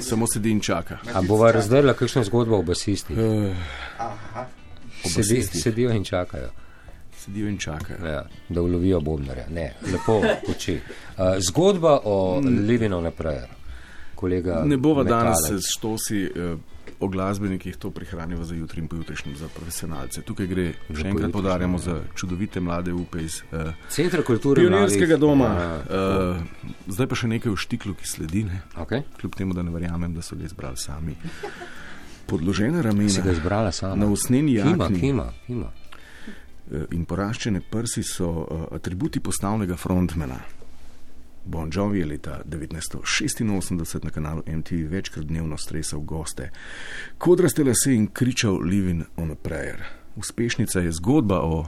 Samo 0.00 0.26
sedi 0.26 0.50
in 0.50 0.60
čaka. 0.60 0.98
A 1.14 1.22
bova 1.22 1.50
razdrla 1.50 1.94
kakšno 1.94 2.24
zgodbo 2.24 2.58
o 2.58 2.62
basistih? 2.62 3.18
Aha. 3.98 4.46
O 5.04 5.08
Sedi, 5.08 5.42
sedijo 5.42 5.90
in 5.90 6.04
čakajo. 6.04 6.50
Sedijo 7.18 7.48
in 7.48 7.58
čakajo. 7.58 8.06
Ja, 8.06 8.26
da 8.48 8.62
ulovijo 8.62 9.00
bobnarja. 9.00 9.46
Ne, 9.50 9.72
lepo 9.92 10.20
uči. 10.48 10.74
Uh, 10.74 11.24
zgodba 11.40 12.00
o 12.04 12.36
on 12.36 12.64
the 13.04 13.10
Prayer. 13.16 13.48
Kolega 14.14 14.62
Ne 14.64 14.76
bova 14.76 15.02
Metalec. 15.02 15.36
danes 15.48 15.64
štosi 15.76 16.22
eh, 16.36 16.56
o 17.00 17.08
glasbenikih, 17.08 17.76
to 17.76 17.90
prihranimo 17.90 18.44
za 18.44 18.54
jutri 18.54 18.80
in 18.80 18.88
pojutrišnjem 18.88 19.36
za 19.36 19.48
profesionalce. 19.48 20.22
Tukaj 20.22 20.46
gre, 20.46 20.72
še 20.94 21.08
enkrat 21.08 21.32
podarjamo, 21.32 21.78
ja. 21.78 21.82
za 21.82 22.00
čudovite 22.14 22.60
mlade 22.60 22.92
upe 22.92 23.24
iz 23.24 23.42
eh, 23.52 23.72
Centra 23.88 24.22
kulture 24.22 24.62
pionirskega 24.62 25.06
mladih. 25.06 25.20
doma. 25.20 25.44
Ja, 25.44 25.82
Eh, 25.90 26.72
zdaj 26.88 27.06
pa 27.06 27.14
še 27.14 27.28
nekaj 27.28 27.52
v 27.52 27.56
štiklu, 27.56 27.94
ki 27.94 28.06
sledi, 28.06 28.44
ne? 28.44 28.62
okay. 28.76 29.02
kljub 29.20 29.34
temu, 29.34 29.54
da 29.54 29.62
ne 29.62 29.70
verjamem, 29.70 30.14
da 30.14 30.22
so 30.22 30.36
ga 30.36 30.44
izbrali 30.44 30.76
sami. 30.76 31.16
Podložene 32.26 32.82
ramena. 32.82 33.08
Si 33.10 33.22
ga 33.22 33.32
izbrala 33.32 33.72
sama. 33.72 33.94
Na 33.96 34.06
usnjeni 34.06 34.56
Kima, 34.56 34.84
jakni 34.84 35.00
kima, 35.00 35.32
kima. 35.46 35.70
eh, 36.72 36.84
in 36.90 37.04
poraščene 37.04 37.60
prsi 37.70 38.02
so 38.02 38.28
uh, 38.30 38.66
atributi 38.76 39.20
postavnega 39.20 39.76
frontmana. 39.76 40.38
Bon 41.44 41.70
Jovi 41.72 41.98
je 41.98 42.06
leta 42.06 42.40
1986 42.46 44.04
na 44.04 44.10
kanalu 44.10 44.42
MTV 44.46 44.88
večkrat 44.90 45.26
dnevno 45.26 45.56
stresal 45.58 46.00
goste, 46.00 46.50
kodraste 47.18 47.64
lase 47.64 47.92
in 47.94 48.06
kričal 48.06 48.56
Living 48.62 49.02
on 49.16 49.30
a 49.30 49.34
Prayer. 49.34 49.82
Uspešnica 50.16 50.80
je 50.80 50.92
zgodba 50.92 51.40
o 51.40 51.66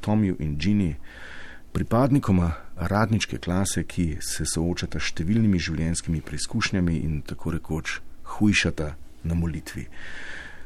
Tomiju 0.00 0.36
in 0.38 0.56
Ginny, 0.58 0.94
pripadnikoma 1.72 2.52
radniške 2.76 3.38
klase, 3.38 3.84
ki 3.84 4.16
se 4.20 4.46
soočata 4.46 5.00
s 5.00 5.12
številnimi 5.12 5.58
življenjskimi 5.58 6.20
preizkušnjami 6.20 6.96
in 6.96 7.20
tako 7.22 7.50
rekoč 7.50 7.98
hujšata 8.38 8.94
na 9.28 9.34
molitvi. 9.34 9.86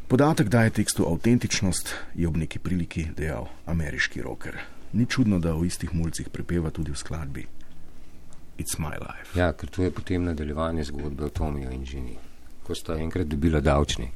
Podatek 0.09 0.49
daje 0.49 0.71
tekstu 0.71 1.07
avtentičnost, 1.09 1.95
je 2.14 2.28
ob 2.28 2.37
neki 2.37 2.59
priliki 2.59 3.09
dejal 3.16 3.49
ameriški 3.66 4.23
roker. 4.23 4.59
Ni 4.92 5.07
čudno, 5.07 5.38
da 5.38 5.54
o 5.57 5.64
istih 5.64 5.95
mulcih 5.95 6.28
prepeva 6.28 6.71
tudi 6.71 6.92
v 6.92 7.00
skladbi 7.00 7.47
It's 8.59 8.78
My 8.78 8.99
Life. 9.00 9.38
Ja, 9.38 9.52
ker 9.52 9.71
to 9.71 9.83
je 9.83 9.90
potem 9.90 10.25
nadaljevanje 10.25 10.85
zgodbe 10.85 11.25
o 11.25 11.28
Tomiju 11.28 11.71
in 11.73 11.87
Žini, 11.87 12.16
ko 12.62 12.75
sta 12.75 12.99
enkrat 13.00 13.26
dobila 13.26 13.61
davčni. 13.61 14.11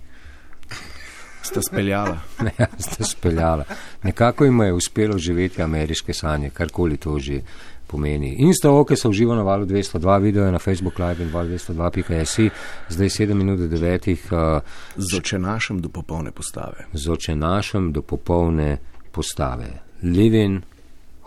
Sta 1.43 1.63
speljala. 1.63 2.19
Ne, 2.45 2.53
ja, 2.63 2.69
sta 2.79 3.05
speljala. 3.05 3.65
Nekako 4.03 4.45
jim 4.45 4.61
je 4.61 4.73
uspelo 4.73 5.19
živeti 5.19 5.63
ameriške 5.63 6.15
sanje, 6.15 6.51
karkoli 6.51 6.97
to 6.97 7.19
že 7.19 7.41
pomeni. 7.87 8.37
In 8.39 8.55
sta 8.55 8.71
oke 8.71 8.97
so 8.97 9.09
uživo 9.09 9.35
na 9.35 9.43
valu 9.43 9.67
202, 9.67 10.19
video 10.19 10.45
je 10.45 10.53
na 10.53 10.59
Facebook 10.59 10.99
Live 10.99 11.23
in 11.23 11.31
val 11.33 11.47
202.js, 11.47 12.51
zdaj 12.89 13.09
7 13.09 13.35
minut 13.35 13.59
do 13.59 13.69
9, 13.69 14.09
uh, 14.31 14.61
Z 14.97 15.19
očenašem 15.19 15.81
do 15.81 15.89
popolne 15.89 16.31
postave. 16.31 16.87
z 16.93 17.09
očenašem 17.09 17.93
do 17.93 18.03
popolne 18.03 18.79
postave. 19.13 19.83
Living 20.03 20.63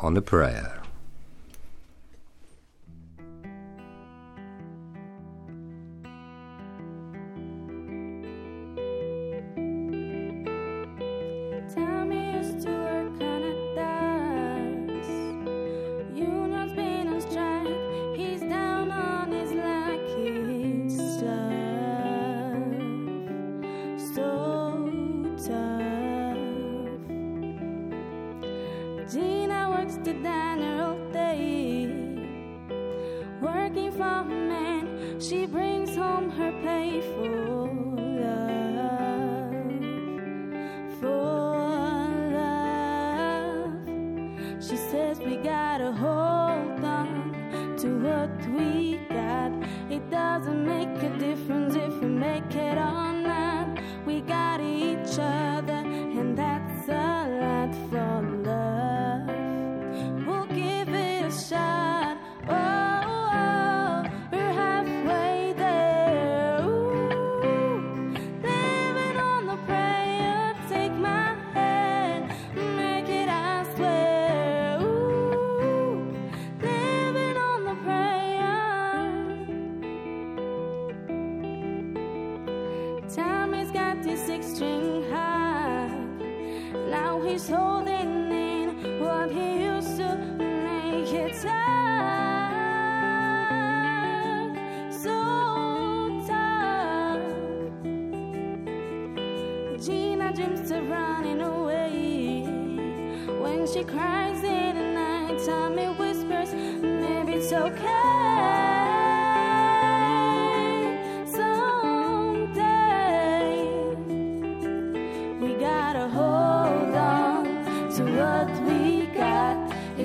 on 0.01 0.17
a 0.17 0.21
prayer. 0.21 0.78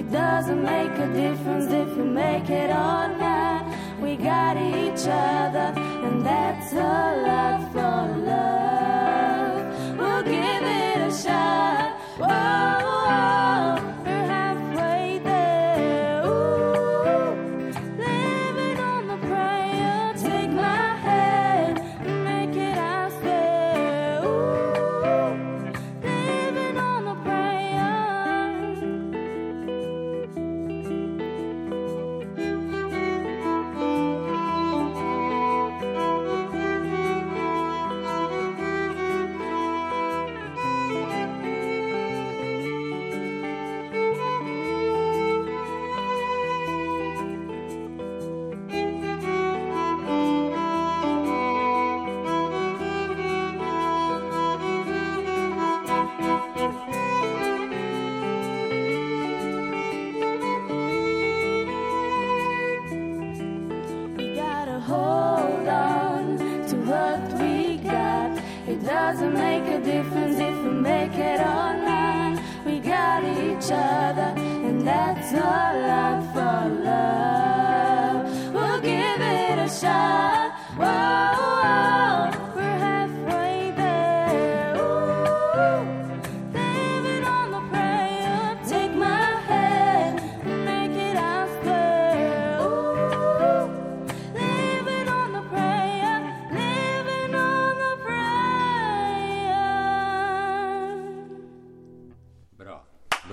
It 0.05 0.13
doesn't 0.13 0.63
make 0.63 0.93
a 0.99 1.07
difference 1.15 1.73
if 1.73 1.97
we 1.97 2.05
make 2.05 2.51
it 2.51 2.69
or 2.69 3.09
not. 3.17 3.65
We 4.03 4.17
got 4.17 4.59
each 4.59 5.09
other, 5.09 5.73
and 6.05 6.21
that's 6.25 6.73
a 6.75 7.23
lot 7.27 7.73
for 7.73 8.19
love. 8.19 8.64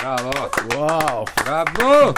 Bravo. 0.02 0.32
Wow. 0.70 1.26
Bravo. 1.46 2.14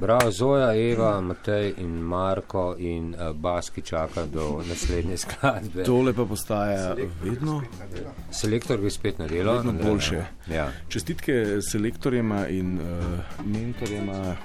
Bravo, 0.00 0.30
Zoja, 0.30 0.74
Eva, 0.74 1.20
Matej 1.20 1.74
in 1.78 2.02
Marko 2.02 2.74
in 2.78 3.14
uh, 3.14 3.36
Baski 3.36 3.82
čaka 3.82 4.26
do 4.26 4.62
naslednje 4.68 5.16
skladbe. 5.16 5.84
Tole 5.84 6.12
pa 6.12 6.24
postaja 6.24 6.96
vedno, 7.22 7.62
Selektor 8.30 8.80
gre 8.80 8.90
spet 8.90 9.18
na 9.18 9.26
delo. 9.26 9.52
vedno 9.52 9.70
Andrej, 9.70 9.90
boljše. 9.90 10.24
Ja. 10.50 10.72
Čestitke 10.88 11.62
selektorjema 11.62 12.48
in 12.48 12.80
uh, 12.80 13.46
mentorjema, 13.46 14.36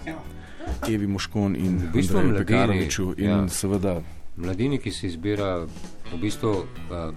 Evi 0.90 1.08
Moškon 1.08 1.56
in 1.56 1.78
V 1.78 1.92
bistvu 1.94 2.22
Pekaroviču 2.38 3.14
in 3.18 3.30
ja. 3.30 3.48
seveda 3.48 4.02
Mladini, 4.36 4.78
ki 4.78 4.92
si 4.92 5.08
izbira 5.08 5.66
v 6.14 6.22
bistvu 6.22 6.52
uh, 6.52 7.14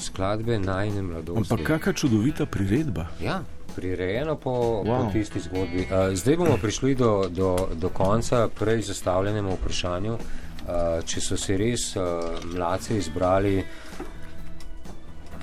skladbe 0.00 0.58
najne 0.58 1.02
mladosti. 1.02 1.52
Ampak 1.52 1.66
kakšna 1.66 1.92
čudovita 1.92 2.46
priredba. 2.46 3.06
Ja, 3.22 3.42
prirejeno 3.76 4.36
po, 4.36 4.82
wow. 4.84 5.06
Po 5.06 5.12
tisti 5.12 5.40
zgodbi. 5.40 5.86
Uh, 5.86 6.14
zdaj 6.14 6.36
bomo 6.36 6.56
prišli 6.62 6.94
do, 6.94 7.28
do, 7.28 7.68
do 7.74 7.88
konca 7.88 8.48
prej 8.48 8.82
zastavljenemu 8.90 9.56
vprašanju, 9.60 10.14
uh, 10.14 11.04
če 11.04 11.20
so 11.20 11.38
si 11.40 11.56
res 11.56 11.92
uh, 11.96 12.40
mladce 12.54 12.98
izbrali 12.98 13.60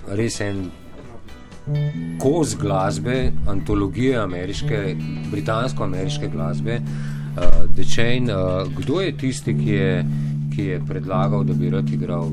res 0.08 0.42
en 0.42 0.70
kos 2.20 2.56
glasbe, 2.56 3.32
antologije 3.48 4.18
ameriške, 4.18 4.96
britansko-ameriške 5.32 6.28
glasbe. 6.28 6.80
Uh, 6.80 7.76
The 7.76 7.84
Chain, 7.84 8.30
uh, 8.32 8.68
kdo 8.78 9.02
je 9.02 9.18
tisti, 9.18 9.54
ki 9.58 9.70
je, 9.70 10.06
ki 10.56 10.66
je 10.66 10.80
predlagal, 10.88 11.44
da 11.44 11.54
bi 11.54 11.70
rad 11.70 11.90
igral 11.90 12.32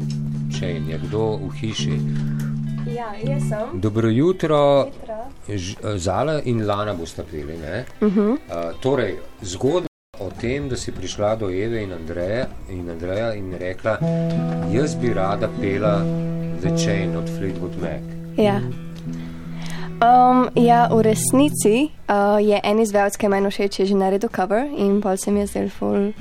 Chain? 0.58 0.88
Je 0.88 0.98
kdo 1.08 1.36
v 1.42 1.50
hiši? 1.60 1.98
Ja, 2.94 3.10
jaz 3.24 3.48
sem. 3.48 3.80
Dobro 3.80 4.08
jutro, 4.08 4.86
Petra. 5.00 5.13
Zala 5.96 6.40
in 6.44 6.66
Lana 6.66 6.94
boste 6.94 7.22
peli. 7.22 7.54
Uh 8.00 8.16
-huh. 8.16 8.30
uh, 8.30 8.38
torej, 8.80 9.16
zgodba 9.42 9.88
o 10.20 10.30
tem, 10.40 10.68
da 10.68 10.76
si 10.76 10.92
prišla 10.92 11.36
do 11.36 11.50
Eve 11.50 11.82
in 11.82 11.92
Andreja 11.92 12.46
in, 12.68 12.90
Andreja 12.90 13.34
in 13.34 13.54
rekla, 13.58 13.98
jaz 14.72 14.94
bi 14.94 15.12
rada 15.14 15.48
pela 15.60 16.02
The 16.60 16.76
Chain 16.76 17.16
od 17.16 17.28
Fleetwood 17.38 17.80
Mac. 17.80 18.02
Ja. 18.36 18.60
Um, 19.94 20.48
ja, 20.54 20.88
v 20.90 21.02
resnici 21.02 21.90
uh, 22.08 22.38
je 22.42 22.60
en 22.62 22.78
izvajalec, 22.78 23.16
ki 23.16 23.26
je 23.26 23.30
meni 23.30 23.50
všeč, 23.50 23.84
že 23.86 23.94
naredil 23.94 24.28
cover 24.28 24.66
in 24.76 25.00
pol 25.00 25.16
se 25.16 25.30
mi 25.30 25.40
je 25.40 25.46
zdel 25.46 25.68
full 25.70 26.12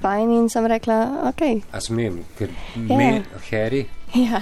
fajn 0.00 0.30
in 0.32 0.48
sem 0.48 0.66
rekla, 0.66 1.28
ok. 1.28 1.42
A 1.72 1.80
smem, 1.80 2.24
ker 2.38 2.48
Ja. 2.88 2.96
me, 2.96 3.22
Harry, 3.50 3.86
Ja, 4.12 4.40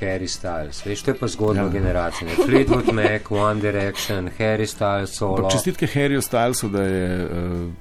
Harry 0.00 0.26
Styles, 0.26 0.80
veš, 0.80 1.02
to 1.02 1.10
je 1.10 1.16
pa 1.16 1.26
zgodba 1.26 1.62
Ja. 1.62 1.68
generacije. 1.70 2.28
ne. 2.28 2.34
Fleetwood 2.38 2.92
Mac, 2.92 3.30
One 3.30 3.60
Direction, 3.60 4.30
Harry 4.38 4.66
Styles, 4.66 5.06
solo. 5.08 5.36
Pa 5.38 5.50
čestitke 5.50 5.86
Harryju 5.86 6.20
Stylesu, 6.20 6.68
da 6.68 6.82
je. 6.82 7.24
Uh, 7.26 7.72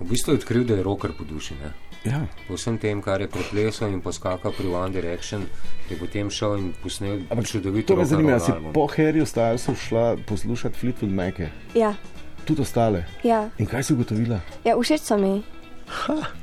V 0.00 0.04
bistvu 0.04 0.30
je 0.30 0.36
odkril, 0.36 0.64
da 0.64 0.74
je 0.74 0.82
rocker 0.82 1.10
po 1.12 1.24
duši. 1.24 1.54
Ne? 1.54 1.72
ja, 2.04 2.20
Po 2.46 2.54
vsem 2.54 2.78
tem, 2.78 3.02
kar 3.02 3.20
je 3.20 3.26
preplesal 3.26 3.88
in 3.88 4.00
poskakal 4.00 4.52
pri 4.52 4.68
One 4.68 4.90
Direction, 4.90 5.42
je 5.90 5.96
potem 5.96 6.30
šel 6.30 6.54
in 6.56 6.72
posnel 6.78 7.18
čudovito 7.44 7.86
to 7.88 7.96
me 7.96 8.04
zanima, 8.04 8.32
ali 8.32 8.40
si 8.40 8.52
po 8.72 8.86
Harryju 8.86 9.26
Stylesu 9.26 9.74
šla 9.78 10.16
poslušati 10.22 10.78
Fleetwood 10.78 11.10
Mace, 11.10 11.48
ja, 11.74 11.94
tudi 12.44 12.62
ostale. 12.62 13.04
ja. 13.24 13.50
In 13.58 13.66
kaj 13.66 13.82
si 13.82 13.92
ugotovila? 13.92 14.38
ja 14.64 14.76
všeč 14.76 15.00
so 15.00 15.18
mi. 15.18 15.42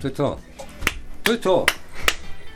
To 0.02 0.08
je 0.08 0.14
to. 0.14 0.40
To 1.24 1.32
je 1.32 1.38
to. 1.40 1.66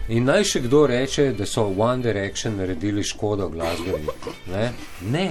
In 0.10 0.26
naj 0.26 0.44
še 0.50 0.60
kdo 0.66 0.88
reče, 0.90 1.28
da 1.38 1.46
so 1.46 1.68
One 1.70 2.02
Direction 2.02 2.56
naredili 2.58 3.04
škodo 3.06 3.46
glasbeniku. 3.54 4.32
Ne, 4.50 4.72
ne, 5.06 5.28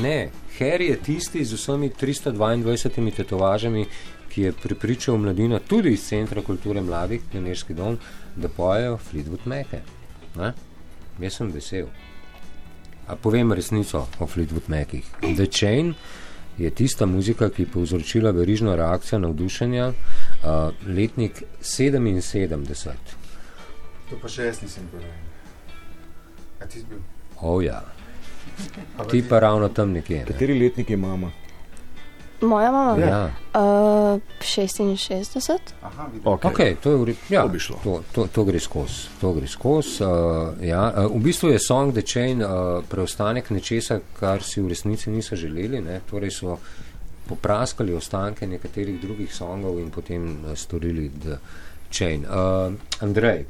ne. 0.00 0.30
Harry 0.58 0.86
je 0.88 0.96
tisti 0.96 1.42
z 1.44 1.58
vsemi 1.58 1.90
322 2.00 3.10
tetovažami, 3.16 3.84
ki 4.32 4.42
je 4.42 4.52
pripričal 4.52 5.18
mladino 5.20 5.58
tudi 5.68 5.92
iz 5.92 6.06
Centra 6.08 6.42
kulture 6.42 6.80
mladih, 6.80 7.20
Pionirski 7.32 7.74
dom, 7.74 7.98
da 8.36 8.48
pojejo 8.48 8.96
Fleetwood 9.10 9.44
Mace. 9.44 9.82
Jaz 11.20 11.36
sem 11.36 11.50
vesel. 11.52 11.90
A 13.06 13.16
povem 13.16 13.52
resnico 13.52 14.06
o 14.18 14.26
Fleetwood 14.26 14.70
Macih. 14.72 15.04
The 15.20 15.46
Chain 15.46 15.92
je 16.58 16.70
tista 16.70 17.06
muzika, 17.06 17.50
ki 17.50 17.62
je 17.62 17.72
povzročila 17.76 18.30
verižno 18.30 18.76
reakcijo 18.76 19.18
navdušenja, 19.18 19.88
uh, 19.88 20.88
letnik 20.88 21.42
77. 21.60 23.23
To 24.10 24.20
pa 24.20 24.28
še 24.28 24.50
jaz 24.50 24.62
nisem 24.62 24.88
bil. 24.92 25.04
A 26.60 26.66
ti 26.66 26.80
si 26.80 26.86
bil? 26.88 27.00
O 27.40 27.60
ja, 27.60 27.82
ti 29.10 29.22
pa 29.28 29.38
ravno 29.38 29.68
tam 29.68 29.92
nekje. 29.92 30.18
Ne? 30.18 30.24
Kateri 30.24 30.58
letnik 30.58 30.90
je 30.90 30.96
mama? 30.96 31.30
Moja 32.40 32.72
mama? 32.72 33.04
Ja. 33.04 33.30
Uh, 33.54 34.20
66. 34.40 35.60
Aha, 35.82 36.06
vidim. 36.12 36.32
Okay. 36.32 36.50
Okay, 36.50 36.76
to, 36.82 37.06
je, 37.06 37.14
ja, 37.30 37.48
To 37.48 37.78
to, 37.82 38.02
to, 38.12 38.26
to 38.26 38.44
gre 38.44 38.60
skozi. 38.60 39.08
To 39.20 39.32
gre 39.32 39.46
skozi. 39.46 40.04
Uh, 40.04 40.64
ja. 40.64 40.92
uh, 40.96 41.16
v 41.16 41.22
bistvu 41.22 41.48
je 41.48 41.58
Song 41.58 41.92
the 41.92 42.02
Chain 42.02 42.42
uh, 42.42 42.84
preostanek 42.88 43.50
nečesa, 43.50 44.00
kar 44.18 44.42
si 44.42 44.60
v 44.60 44.68
resnici 44.68 45.10
niso 45.10 45.36
želeli. 45.36 45.80
Ne? 45.80 46.00
Torej 46.10 46.30
so 46.30 46.58
popraskali 47.28 47.94
ostanke 47.94 48.46
nekaterih 48.46 49.00
drugih 49.00 49.34
songov 49.34 49.78
in 49.80 49.90
potem 49.90 50.44
uh, 50.44 50.52
storili 50.56 51.08
The 51.08 51.38
Chain. 51.90 52.26
Uh, 52.26 52.74
Andrej, 53.00 53.46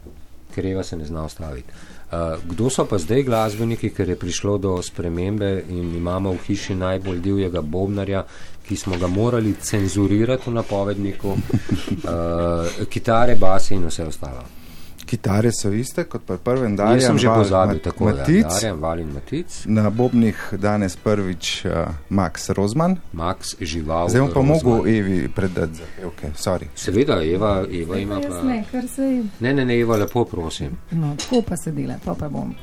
Kreva 0.55 0.83
se 0.83 0.97
ne 0.97 1.05
zna 1.05 1.25
ustaviti. 1.25 1.73
Uh, 1.73 2.19
kdo 2.47 2.71
so 2.71 2.85
pa 2.87 2.99
zdaj 2.99 3.23
glasbeniki, 3.27 3.91
ker 3.91 4.09
je 4.09 4.17
prišlo 4.17 4.59
do 4.59 4.75
spremembe 4.83 5.65
in 5.69 5.95
imamo 5.97 6.33
v 6.33 6.43
hiši 6.47 6.75
najbolj 6.79 7.21
divjega 7.21 7.61
bobnarja, 7.61 8.25
ki 8.65 8.77
smo 8.77 8.99
ga 8.99 9.07
morali 9.07 9.55
cenzurirati 9.61 10.51
v 10.51 10.55
napovedniku, 10.55 11.33
uh, 11.35 12.85
kitare, 12.89 13.35
basi 13.35 13.75
in 13.75 13.89
vse 13.91 14.07
ostalo. 14.07 14.64
Kitare 15.07 15.51
so 15.53 15.71
iste 15.73 16.05
kot 16.05 16.23
pri 16.27 16.37
prvem 16.45 16.77
Darju. 16.77 16.95
Jaz 17.01 17.07
sem 17.07 17.19
že 17.19 17.29
pozabil, 17.29 17.79
tako 17.79 18.11
da 18.11 18.17
Matic, 18.17 18.47
Darjan 18.47 18.81
Valin 18.81 19.13
Matic, 19.13 19.63
Na 19.65 19.91
bobnih 19.91 20.49
danes 20.53 20.97
prvič 20.97 21.65
uh, 21.65 21.73
Max 22.09 22.51
Rozman. 22.51 22.97
Max 23.13 23.55
Žival. 23.61 24.09
Zdaj 24.09 24.21
bom 24.21 24.31
pa 24.35 24.43
mogel 24.43 24.89
Evi 24.89 25.29
predati 25.29 25.75
zapevke. 25.75 26.33
Sorry. 26.37 26.67
Seveda, 26.75 27.25
Eva, 27.25 27.65
Eva 27.73 27.99
ima 27.99 28.21
pa. 28.21 28.43
ne, 28.43 28.65
kar 28.73 28.89
se 28.89 29.03
je. 29.03 29.23
Ne, 29.41 29.55
ne, 29.55 29.65
ne, 29.65 29.79
Eva, 29.81 29.97
lepo 29.97 30.25
prosim. 30.25 30.77
No, 30.91 31.17
tako 31.17 31.43
pa 31.43 31.57
se 31.57 31.73
dela, 31.73 31.95
pa 32.05 32.15
pa 32.15 32.29
bom. 32.29 32.55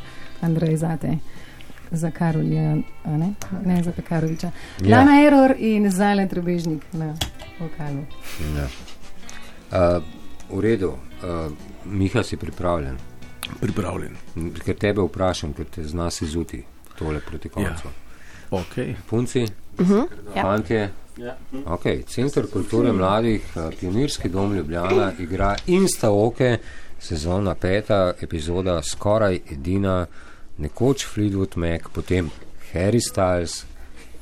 Andrej, 0.41 0.77
zate. 0.77 1.17
Za 1.91 2.11
Karolja, 2.11 2.77
a 3.03 3.17
ne? 3.17 3.33
ne 3.65 3.83
za 3.83 3.91
Pekaroviča. 3.91 4.51
Ja. 4.81 4.97
Lana 4.97 5.21
Error 5.25 5.55
in 5.57 5.91
Zalen 5.91 6.29
Trebežnik 6.29 6.81
na 6.93 7.13
vokalu. 7.59 8.05
Ja. 8.55 8.67
Uh, 9.97 10.03
v 10.53 10.59
redu, 10.59 10.91
uh, 10.91 11.51
Miha 11.85 12.23
si 12.23 12.37
pripravljen. 12.37 12.97
Pripravljen. 13.61 14.15
Ker 14.65 14.75
tebe 14.75 15.01
vprašam, 15.01 15.53
ker 15.53 15.65
te 15.65 15.83
zna 15.83 16.09
se 16.11 16.25
zuti 16.25 16.63
tole 16.97 17.19
proti 17.19 17.49
koncu. 17.49 17.87
Okay. 18.51 18.95
Punci, 19.09 19.47
Uh 19.79 19.89
-huh. 19.89 20.07
ja. 20.35 20.41
fantje. 20.41 20.89
Ja. 21.17 21.37
Okay. 21.65 22.03
Center 22.03 22.47
kulture 22.47 22.91
mladih, 22.91 23.41
eh, 23.55 23.69
Pionirski 23.79 24.29
dom 24.29 24.55
Ljubljana 24.55 25.11
igra 25.19 25.55
Insta 25.67 26.11
Oke, 26.11 26.57
sezona 26.99 27.55
peta, 27.55 28.13
epizoda 28.21 28.81
skoraj 28.83 29.39
edina, 29.51 30.05
nekoč 30.57 31.05
Fleetwood 31.05 31.55
Mac, 31.55 31.81
potem 31.93 32.29
Harry 32.73 32.99
Styles 33.09 33.65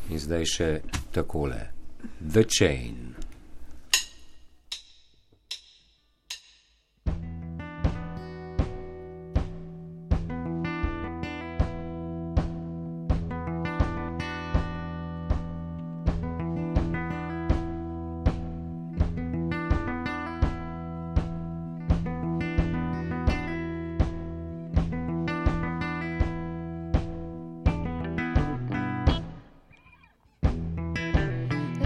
in 0.09 0.19
zdaj 0.19 0.45
še 0.45 0.79
takole. 1.11 1.69
The 2.31 2.43
Chain. 2.43 3.18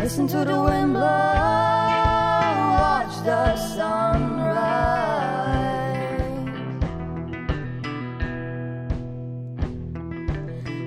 Listen 0.03 0.27
to 0.27 0.43
the 0.43 0.61
wind 0.61 0.91
blow, 0.91 1.01
watch 2.83 3.15
the 3.23 3.55
sunrise. 3.55 3.93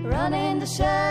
Run 0.05 0.35
in 0.35 0.59
the 0.59 0.67
shadows, 0.67 1.06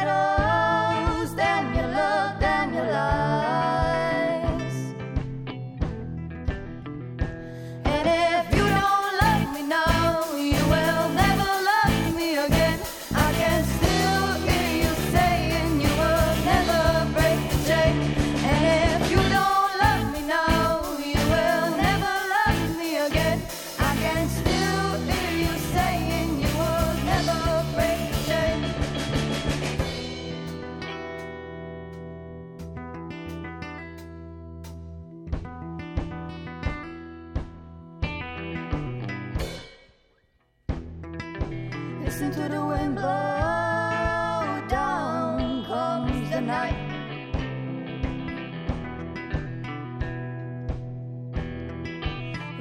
Listen 42.18 42.32
to 42.32 42.48
the 42.48 42.66
wind 42.66 42.96
blow, 42.96 43.04
down 44.70 45.66
comes 45.66 46.30
the 46.30 46.40
night. 46.40 46.78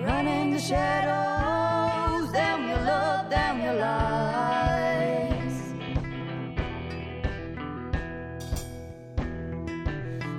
Run 0.00 0.26
in 0.26 0.50
the 0.50 0.58
shadows, 0.58 2.32
them 2.32 2.68
your 2.68 2.78
love, 2.78 3.30
them 3.30 3.62
your 3.62 3.74
lies. 3.74 5.56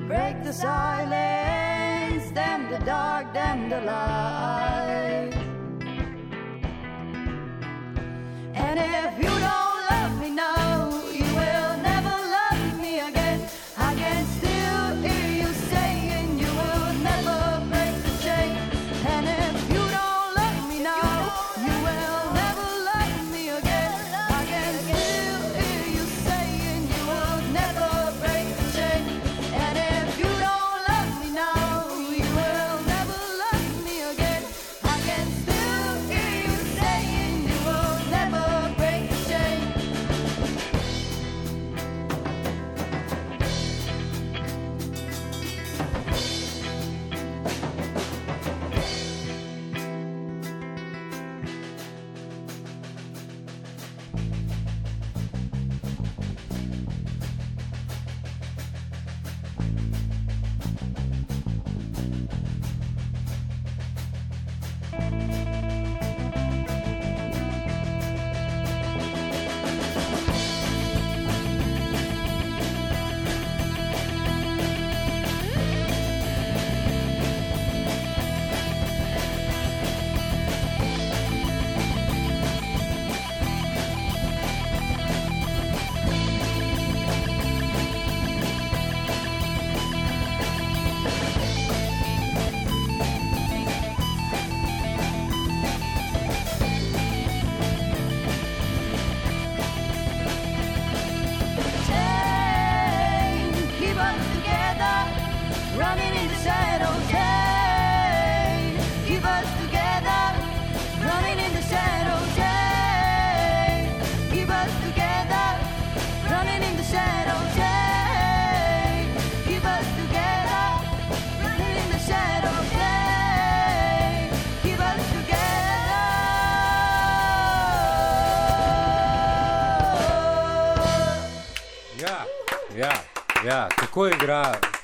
Break 0.10 0.44
the 0.44 0.52
silence, 0.52 2.32
them 2.32 2.70
the 2.70 2.80
dark, 2.80 3.34
them 3.34 3.70
the 3.70 3.80
light. 3.80 4.35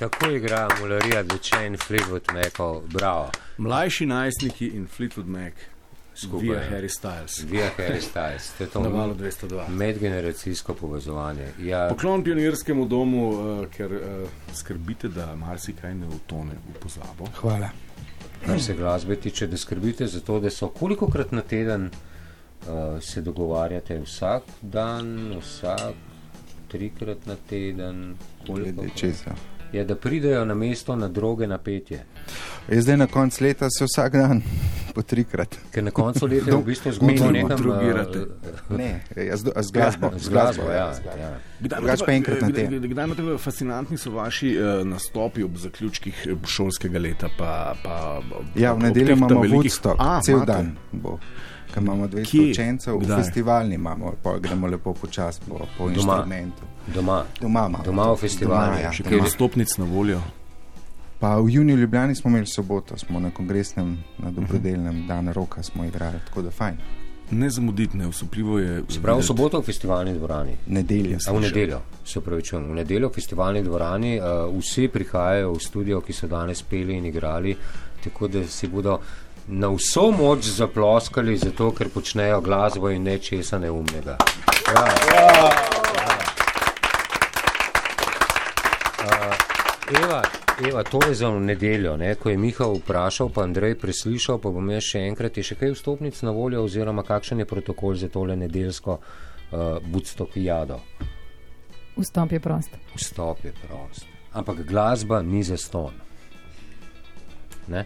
Tako 0.02 0.30
igra 0.30 0.68
Mularija 0.80 1.24
Dvečen 1.24 1.66
in 1.66 1.78
Fleetwood 1.78 2.34
Macov, 2.34 2.82
bravo. 2.88 3.32
Mlajši 3.58 4.06
najstniki 4.06 4.68
in 4.68 4.88
Fleetwood 4.98 5.28
Mac, 5.28 5.54
Skupaj, 6.16 6.42
via. 6.42 6.60
Harry 6.70 6.90
Styles. 6.90 7.44
Via 7.44 7.70
Harry 7.78 8.02
Styles, 8.02 8.52
to 8.58 8.64
je 8.64 8.70
to 8.70 8.80
Na 8.80 8.90
valu 8.90 9.14
202. 9.14 9.68
medgeneracijsko 9.70 10.74
povezovanje. 10.74 11.48
Ja, 11.60 11.88
Poklon 11.90 12.24
pionirskemu 12.24 12.86
domu, 12.86 13.30
uh, 13.30 13.68
ker 13.78 13.94
uh, 13.94 14.02
skrbite, 14.54 15.08
da 15.08 15.36
marsikaj 15.36 15.94
ne 15.96 16.08
utone 16.08 16.58
v 16.74 16.80
pozabo. 16.80 17.28
Hvala. 17.42 17.70
kar 18.46 18.62
se 18.62 18.74
glasbe 18.74 19.16
tiče, 19.16 19.48
da 19.48 19.58
skrbite 19.58 20.08
za 20.08 20.20
to, 20.20 20.40
da 20.40 20.50
so 20.50 20.68
kolikokrat 20.68 21.32
na 21.32 21.42
teden 21.42 21.90
uh, 21.90 23.02
se 23.02 23.22
dogovarjate 23.22 24.00
vsak 24.00 24.44
dan, 24.62 25.38
vsak 25.42 25.94
trikrat 26.68 27.26
na 27.26 27.36
teden, 27.50 28.16
Glede 28.46 28.74
koliko 28.74 28.96
česa. 28.96 29.36
Je, 29.72 29.84
da 29.84 29.96
pridejo 29.96 30.46
na 30.46 30.54
mesto 30.56 30.96
na 30.96 31.08
droge 31.08 31.48
napetje. 31.48 32.04
Je 32.68 32.82
zdaj 32.82 32.98
na 32.98 33.08
koncu 33.08 33.44
leta 33.44 33.68
se 33.70 33.86
vsak 33.86 34.14
dan 34.14 34.42
po 34.96 35.02
trikrat. 35.02 35.56
Ker 35.72 35.84
na 35.84 35.92
koncu 35.92 36.26
leta 36.26 36.46
je 36.48 36.58
v 36.58 36.64
bistvu 36.66 36.92
Minimum 37.02 37.34
nekam 37.34 37.58
drogirate. 37.58 38.20
uh, 38.20 38.78
Ne, 38.78 39.02
ja, 39.18 39.38
z, 39.38 39.52
z 39.58 39.72
glasbo. 39.72 40.12
z 40.18 40.30
glasbo, 40.30 40.64
ja. 40.64 40.94
z 40.94 41.00
glasbo. 41.00 41.20
ja. 41.20 41.32
Kdaj 41.60 41.80
Drugače 41.80 41.88
imate 41.94 42.06
pa 42.06 42.12
enkrat 42.12 42.42
na 42.42 42.48
kdaj- 42.48 42.56
teden. 42.56 42.82
Kdaj 42.84 43.06
imate 43.06 43.38
fascinantni 43.38 43.98
so 43.98 44.12
vaši 44.12 44.50
uh, 44.54 44.88
nastopi 44.88 45.44
ob 45.44 45.58
zaključkih 45.58 46.28
eh, 46.28 46.36
šolskega 46.46 47.00
leta? 47.00 47.30
Pa, 47.38 47.52
pa, 47.84 48.22
Ja, 48.56 48.74
v 48.74 48.80
nedeljo 48.82 49.14
imamo 49.14 49.44
Woodstock, 49.44 49.96
A, 50.00 50.20
cel 50.22 50.46
dan 50.46 50.76
bo. 50.92 51.18
Ker 51.74 51.84
imamo 51.84 52.08
200 52.08 52.26
Kje? 52.26 52.52
učencev, 52.52 52.98
Kdaj? 52.98 53.18
festivalni 53.18 53.76
imamo, 53.76 54.14
pa 54.24 54.38
gremo 54.40 54.68
lepo 54.68 54.94
počasi 54.94 55.40
po, 55.42 55.60
po 55.78 55.90
Doma. 55.90 55.94
inštrumentu. 55.94 56.64
Doma. 56.88 57.24
Doma 57.42 57.60
imamo. 57.62 57.84
Doma 57.86 58.12
v 58.12 58.18
festivalu. 58.18 58.78
Ja, 58.78 58.92
Še 58.92 59.04
kaj 59.04 59.22
vstopnic 59.22 59.78
na 59.78 59.86
voljo? 59.86 60.22
Pa 61.20 61.36
v 61.38 61.50
juniju 61.50 61.78
v 61.78 61.82
Ljubljani 61.82 62.16
smo 62.16 62.30
imeli 62.30 62.48
soboto, 62.48 62.98
smo 62.98 63.20
na 63.20 63.30
kongresnem, 63.30 63.92
na 64.18 64.32
dobrodelnem 64.32 65.06
dan 65.08 65.30
roka 65.30 65.64
smo 65.64 65.86
igrali, 65.86 66.18
tako 66.28 66.42
da 66.42 66.52
fajn. 66.52 66.78
Ne 67.32 67.50
zamuditi, 67.50 67.98
ne 67.98 68.08
usupljivo 68.08 68.60
je. 68.60 68.84
Sprav 68.90 69.18
v 69.18 69.24
soboto 69.24 69.60
v 69.60 69.64
festivalni 69.64 70.14
dvorani. 70.14 70.58
Nedelja. 70.68 71.18
A 71.28 71.32
v 71.32 71.40
nedeljo, 71.42 71.78
se 72.04 72.20
upravičujem, 72.20 72.66
v 72.66 72.76
nedeljo 72.76 73.08
v 73.08 73.14
festivalni 73.14 73.64
dvorani 73.64 74.18
uh, 74.20 74.26
vsi 74.52 74.88
prihajajo 74.88 75.54
v 75.54 75.60
studio, 75.60 76.02
ki 76.02 76.14
so 76.14 76.28
danes 76.28 76.64
peli 76.64 76.98
in 76.98 77.06
igrali, 77.06 77.56
tako 78.04 78.28
da 78.28 78.44
si 78.44 78.68
bodo 78.68 78.98
na 79.48 79.70
vso 79.70 80.12
moč 80.12 80.46
zaploskali, 80.46 81.38
zato 81.38 81.72
ker 81.72 81.90
počnejo 81.90 82.42
glasbo 82.42 82.90
in 82.90 83.04
nečesa 83.04 83.60
neumnega. 83.60 84.18
Ja. 84.68 84.86
Uh, 89.02 90.04
Eva, 90.04 90.22
Eva, 90.68 90.84
to 90.84 91.00
je 91.08 91.16
za 91.16 91.30
nedeljo, 91.30 91.98
ne? 91.98 92.16
ko 92.16 92.30
je 92.30 92.38
Miha 92.38 92.66
vprašal, 92.66 93.30
pa 93.30 93.44
Andrej 93.44 93.76
preslišal, 93.82 94.38
pa 94.38 94.50
bom 94.54 94.70
jaz 94.70 94.92
še 94.94 95.02
enkrat, 95.10 95.38
je 95.38 95.44
še 95.44 95.58
kaj 95.60 95.74
vstopnic 95.76 96.22
na 96.22 96.32
voljo, 96.32 96.64
oziroma 96.64 97.04
kakšen 97.04 97.42
je 97.44 97.50
protokol 97.50 97.98
za 97.98 98.10
tole 98.10 98.36
nedeljsko 98.38 99.00
uh, 99.00 99.82
budstokijado. 99.84 100.80
Vstop 101.98 102.32
je 102.32 102.40
prost. 102.40 102.78
Vstop 102.96 103.44
je 103.46 103.54
prost. 103.66 104.06
Ampak 104.34 104.64
glasba 104.64 105.22
ni 105.22 105.44
za 105.44 105.58
ston. 105.58 105.92
Ne? 107.68 107.86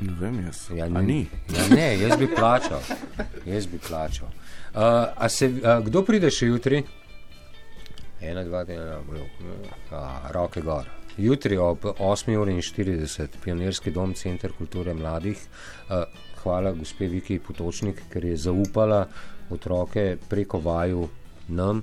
Ne 0.00 0.12
vem, 0.20 0.44
jaz. 0.46 0.70
Ja, 0.74 0.84
A 0.84 1.02
ni. 1.02 1.26
Ja, 1.52 1.66
ne, 1.74 1.98
jaz 2.00 2.16
bi 2.18 2.28
plačal. 2.34 2.80
Jaz 3.46 3.66
bi 3.66 3.78
plačal. 3.78 4.28
Uh, 4.28 4.80
a 5.16 5.28
se, 5.28 5.48
uh, 5.48 5.84
kdo 5.84 6.02
pride 6.06 6.30
še 6.32 6.48
jutri? 6.48 6.80
Ena, 8.20 8.44
dva, 8.44 8.64
tri, 8.64 8.76
ena, 8.76 9.00
a, 9.90 10.30
roke 10.32 10.62
gor. 10.64 10.88
Jutri 11.20 11.58
ob 11.60 11.84
8.40 11.98 13.40
Pionirski 13.44 13.92
dom 13.92 14.14
Center 14.14 14.52
kulture 14.56 14.94
mladih. 14.94 15.40
Uh, 15.88 16.04
hvala 16.42 16.72
gospe 16.72 17.08
Viki 17.10 17.38
Potočnik, 17.38 18.06
ker 18.12 18.24
je 18.24 18.36
zaupala 18.40 19.02
otroke 19.50 20.14
preko 20.28 20.60
vaju 20.64 21.08
nam 21.48 21.82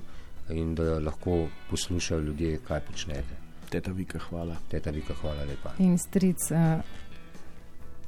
in 0.50 0.74
da 0.74 0.98
lahko 0.98 1.44
poslušajo 1.70 2.20
ljudje, 2.20 2.58
kaj 2.66 2.80
počnete. 2.80 3.36
Teta 3.68 3.92
Vika, 3.92 4.18
hvala. 4.30 4.56
Teta 4.70 4.90
Vika, 4.90 5.14
hvala 5.20 5.44
lepa. 5.44 5.74
In 5.78 5.98
stric 5.98 6.50
uh, 6.50 6.80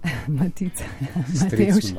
Matica, 0.38 0.84
Stric. 1.34 1.92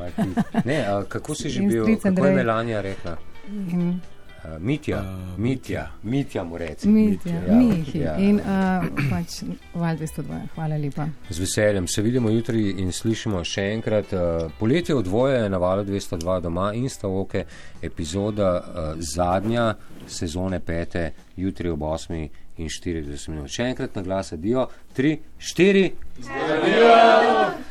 Ne, 0.64 0.78
a, 0.82 1.04
kako 1.04 1.34
si 1.34 1.48
že 1.48 1.62
bil, 1.62 1.84
kako 1.86 2.08
je 2.08 2.08
Andrej. 2.08 2.34
Melania 2.34 2.80
rekla? 2.80 3.16
In 3.48 4.00
Uh, 4.42 4.58
Mitja, 4.58 4.98
Uh, 4.98 5.38
Mitja, 5.38 5.90
Mitja 6.02 6.42
mu 6.44 6.58
reci. 6.58 6.88
Mitja, 6.88 7.32
Ja, 7.46 7.54
Mihi. 7.54 7.98
ja. 8.00 8.16
In 8.18 8.36
uh, 8.36 8.82
pač 9.06 9.42
Val 9.72 9.94
202. 9.96 10.40
Hvala 10.54 10.76
lepa. 10.76 11.06
Z 11.30 11.38
veseljem 11.38 11.86
se 11.86 12.02
vidimo 12.02 12.26
jutri 12.28 12.70
in 12.72 12.90
slišimo 12.92 13.44
še 13.44 13.62
enkrat. 13.70 14.10
Uh, 14.12 14.18
poletje 14.58 14.94
v 14.94 15.02
dvoje 15.02 15.38
je 15.38 15.48
na 15.48 15.58
valu 15.58 15.84
202 15.84 16.40
doma 16.40 16.72
in 16.74 16.88
stavke, 16.90 17.44
epizoda 17.80 18.50
uh, 18.56 18.64
zadnja 18.98 19.76
sezone 20.08 20.58
pete, 20.60 21.12
jutri 21.36 21.70
ob 21.70 21.80
8 21.80 22.28
in 22.56 22.66
40 22.68 23.28
minut. 23.28 23.46
Še 23.48 23.62
enkrat 23.70 23.94
na 23.94 24.02
glas, 24.02 24.32
adijo, 24.32 24.66
3, 24.92 25.18
4. 25.38 25.90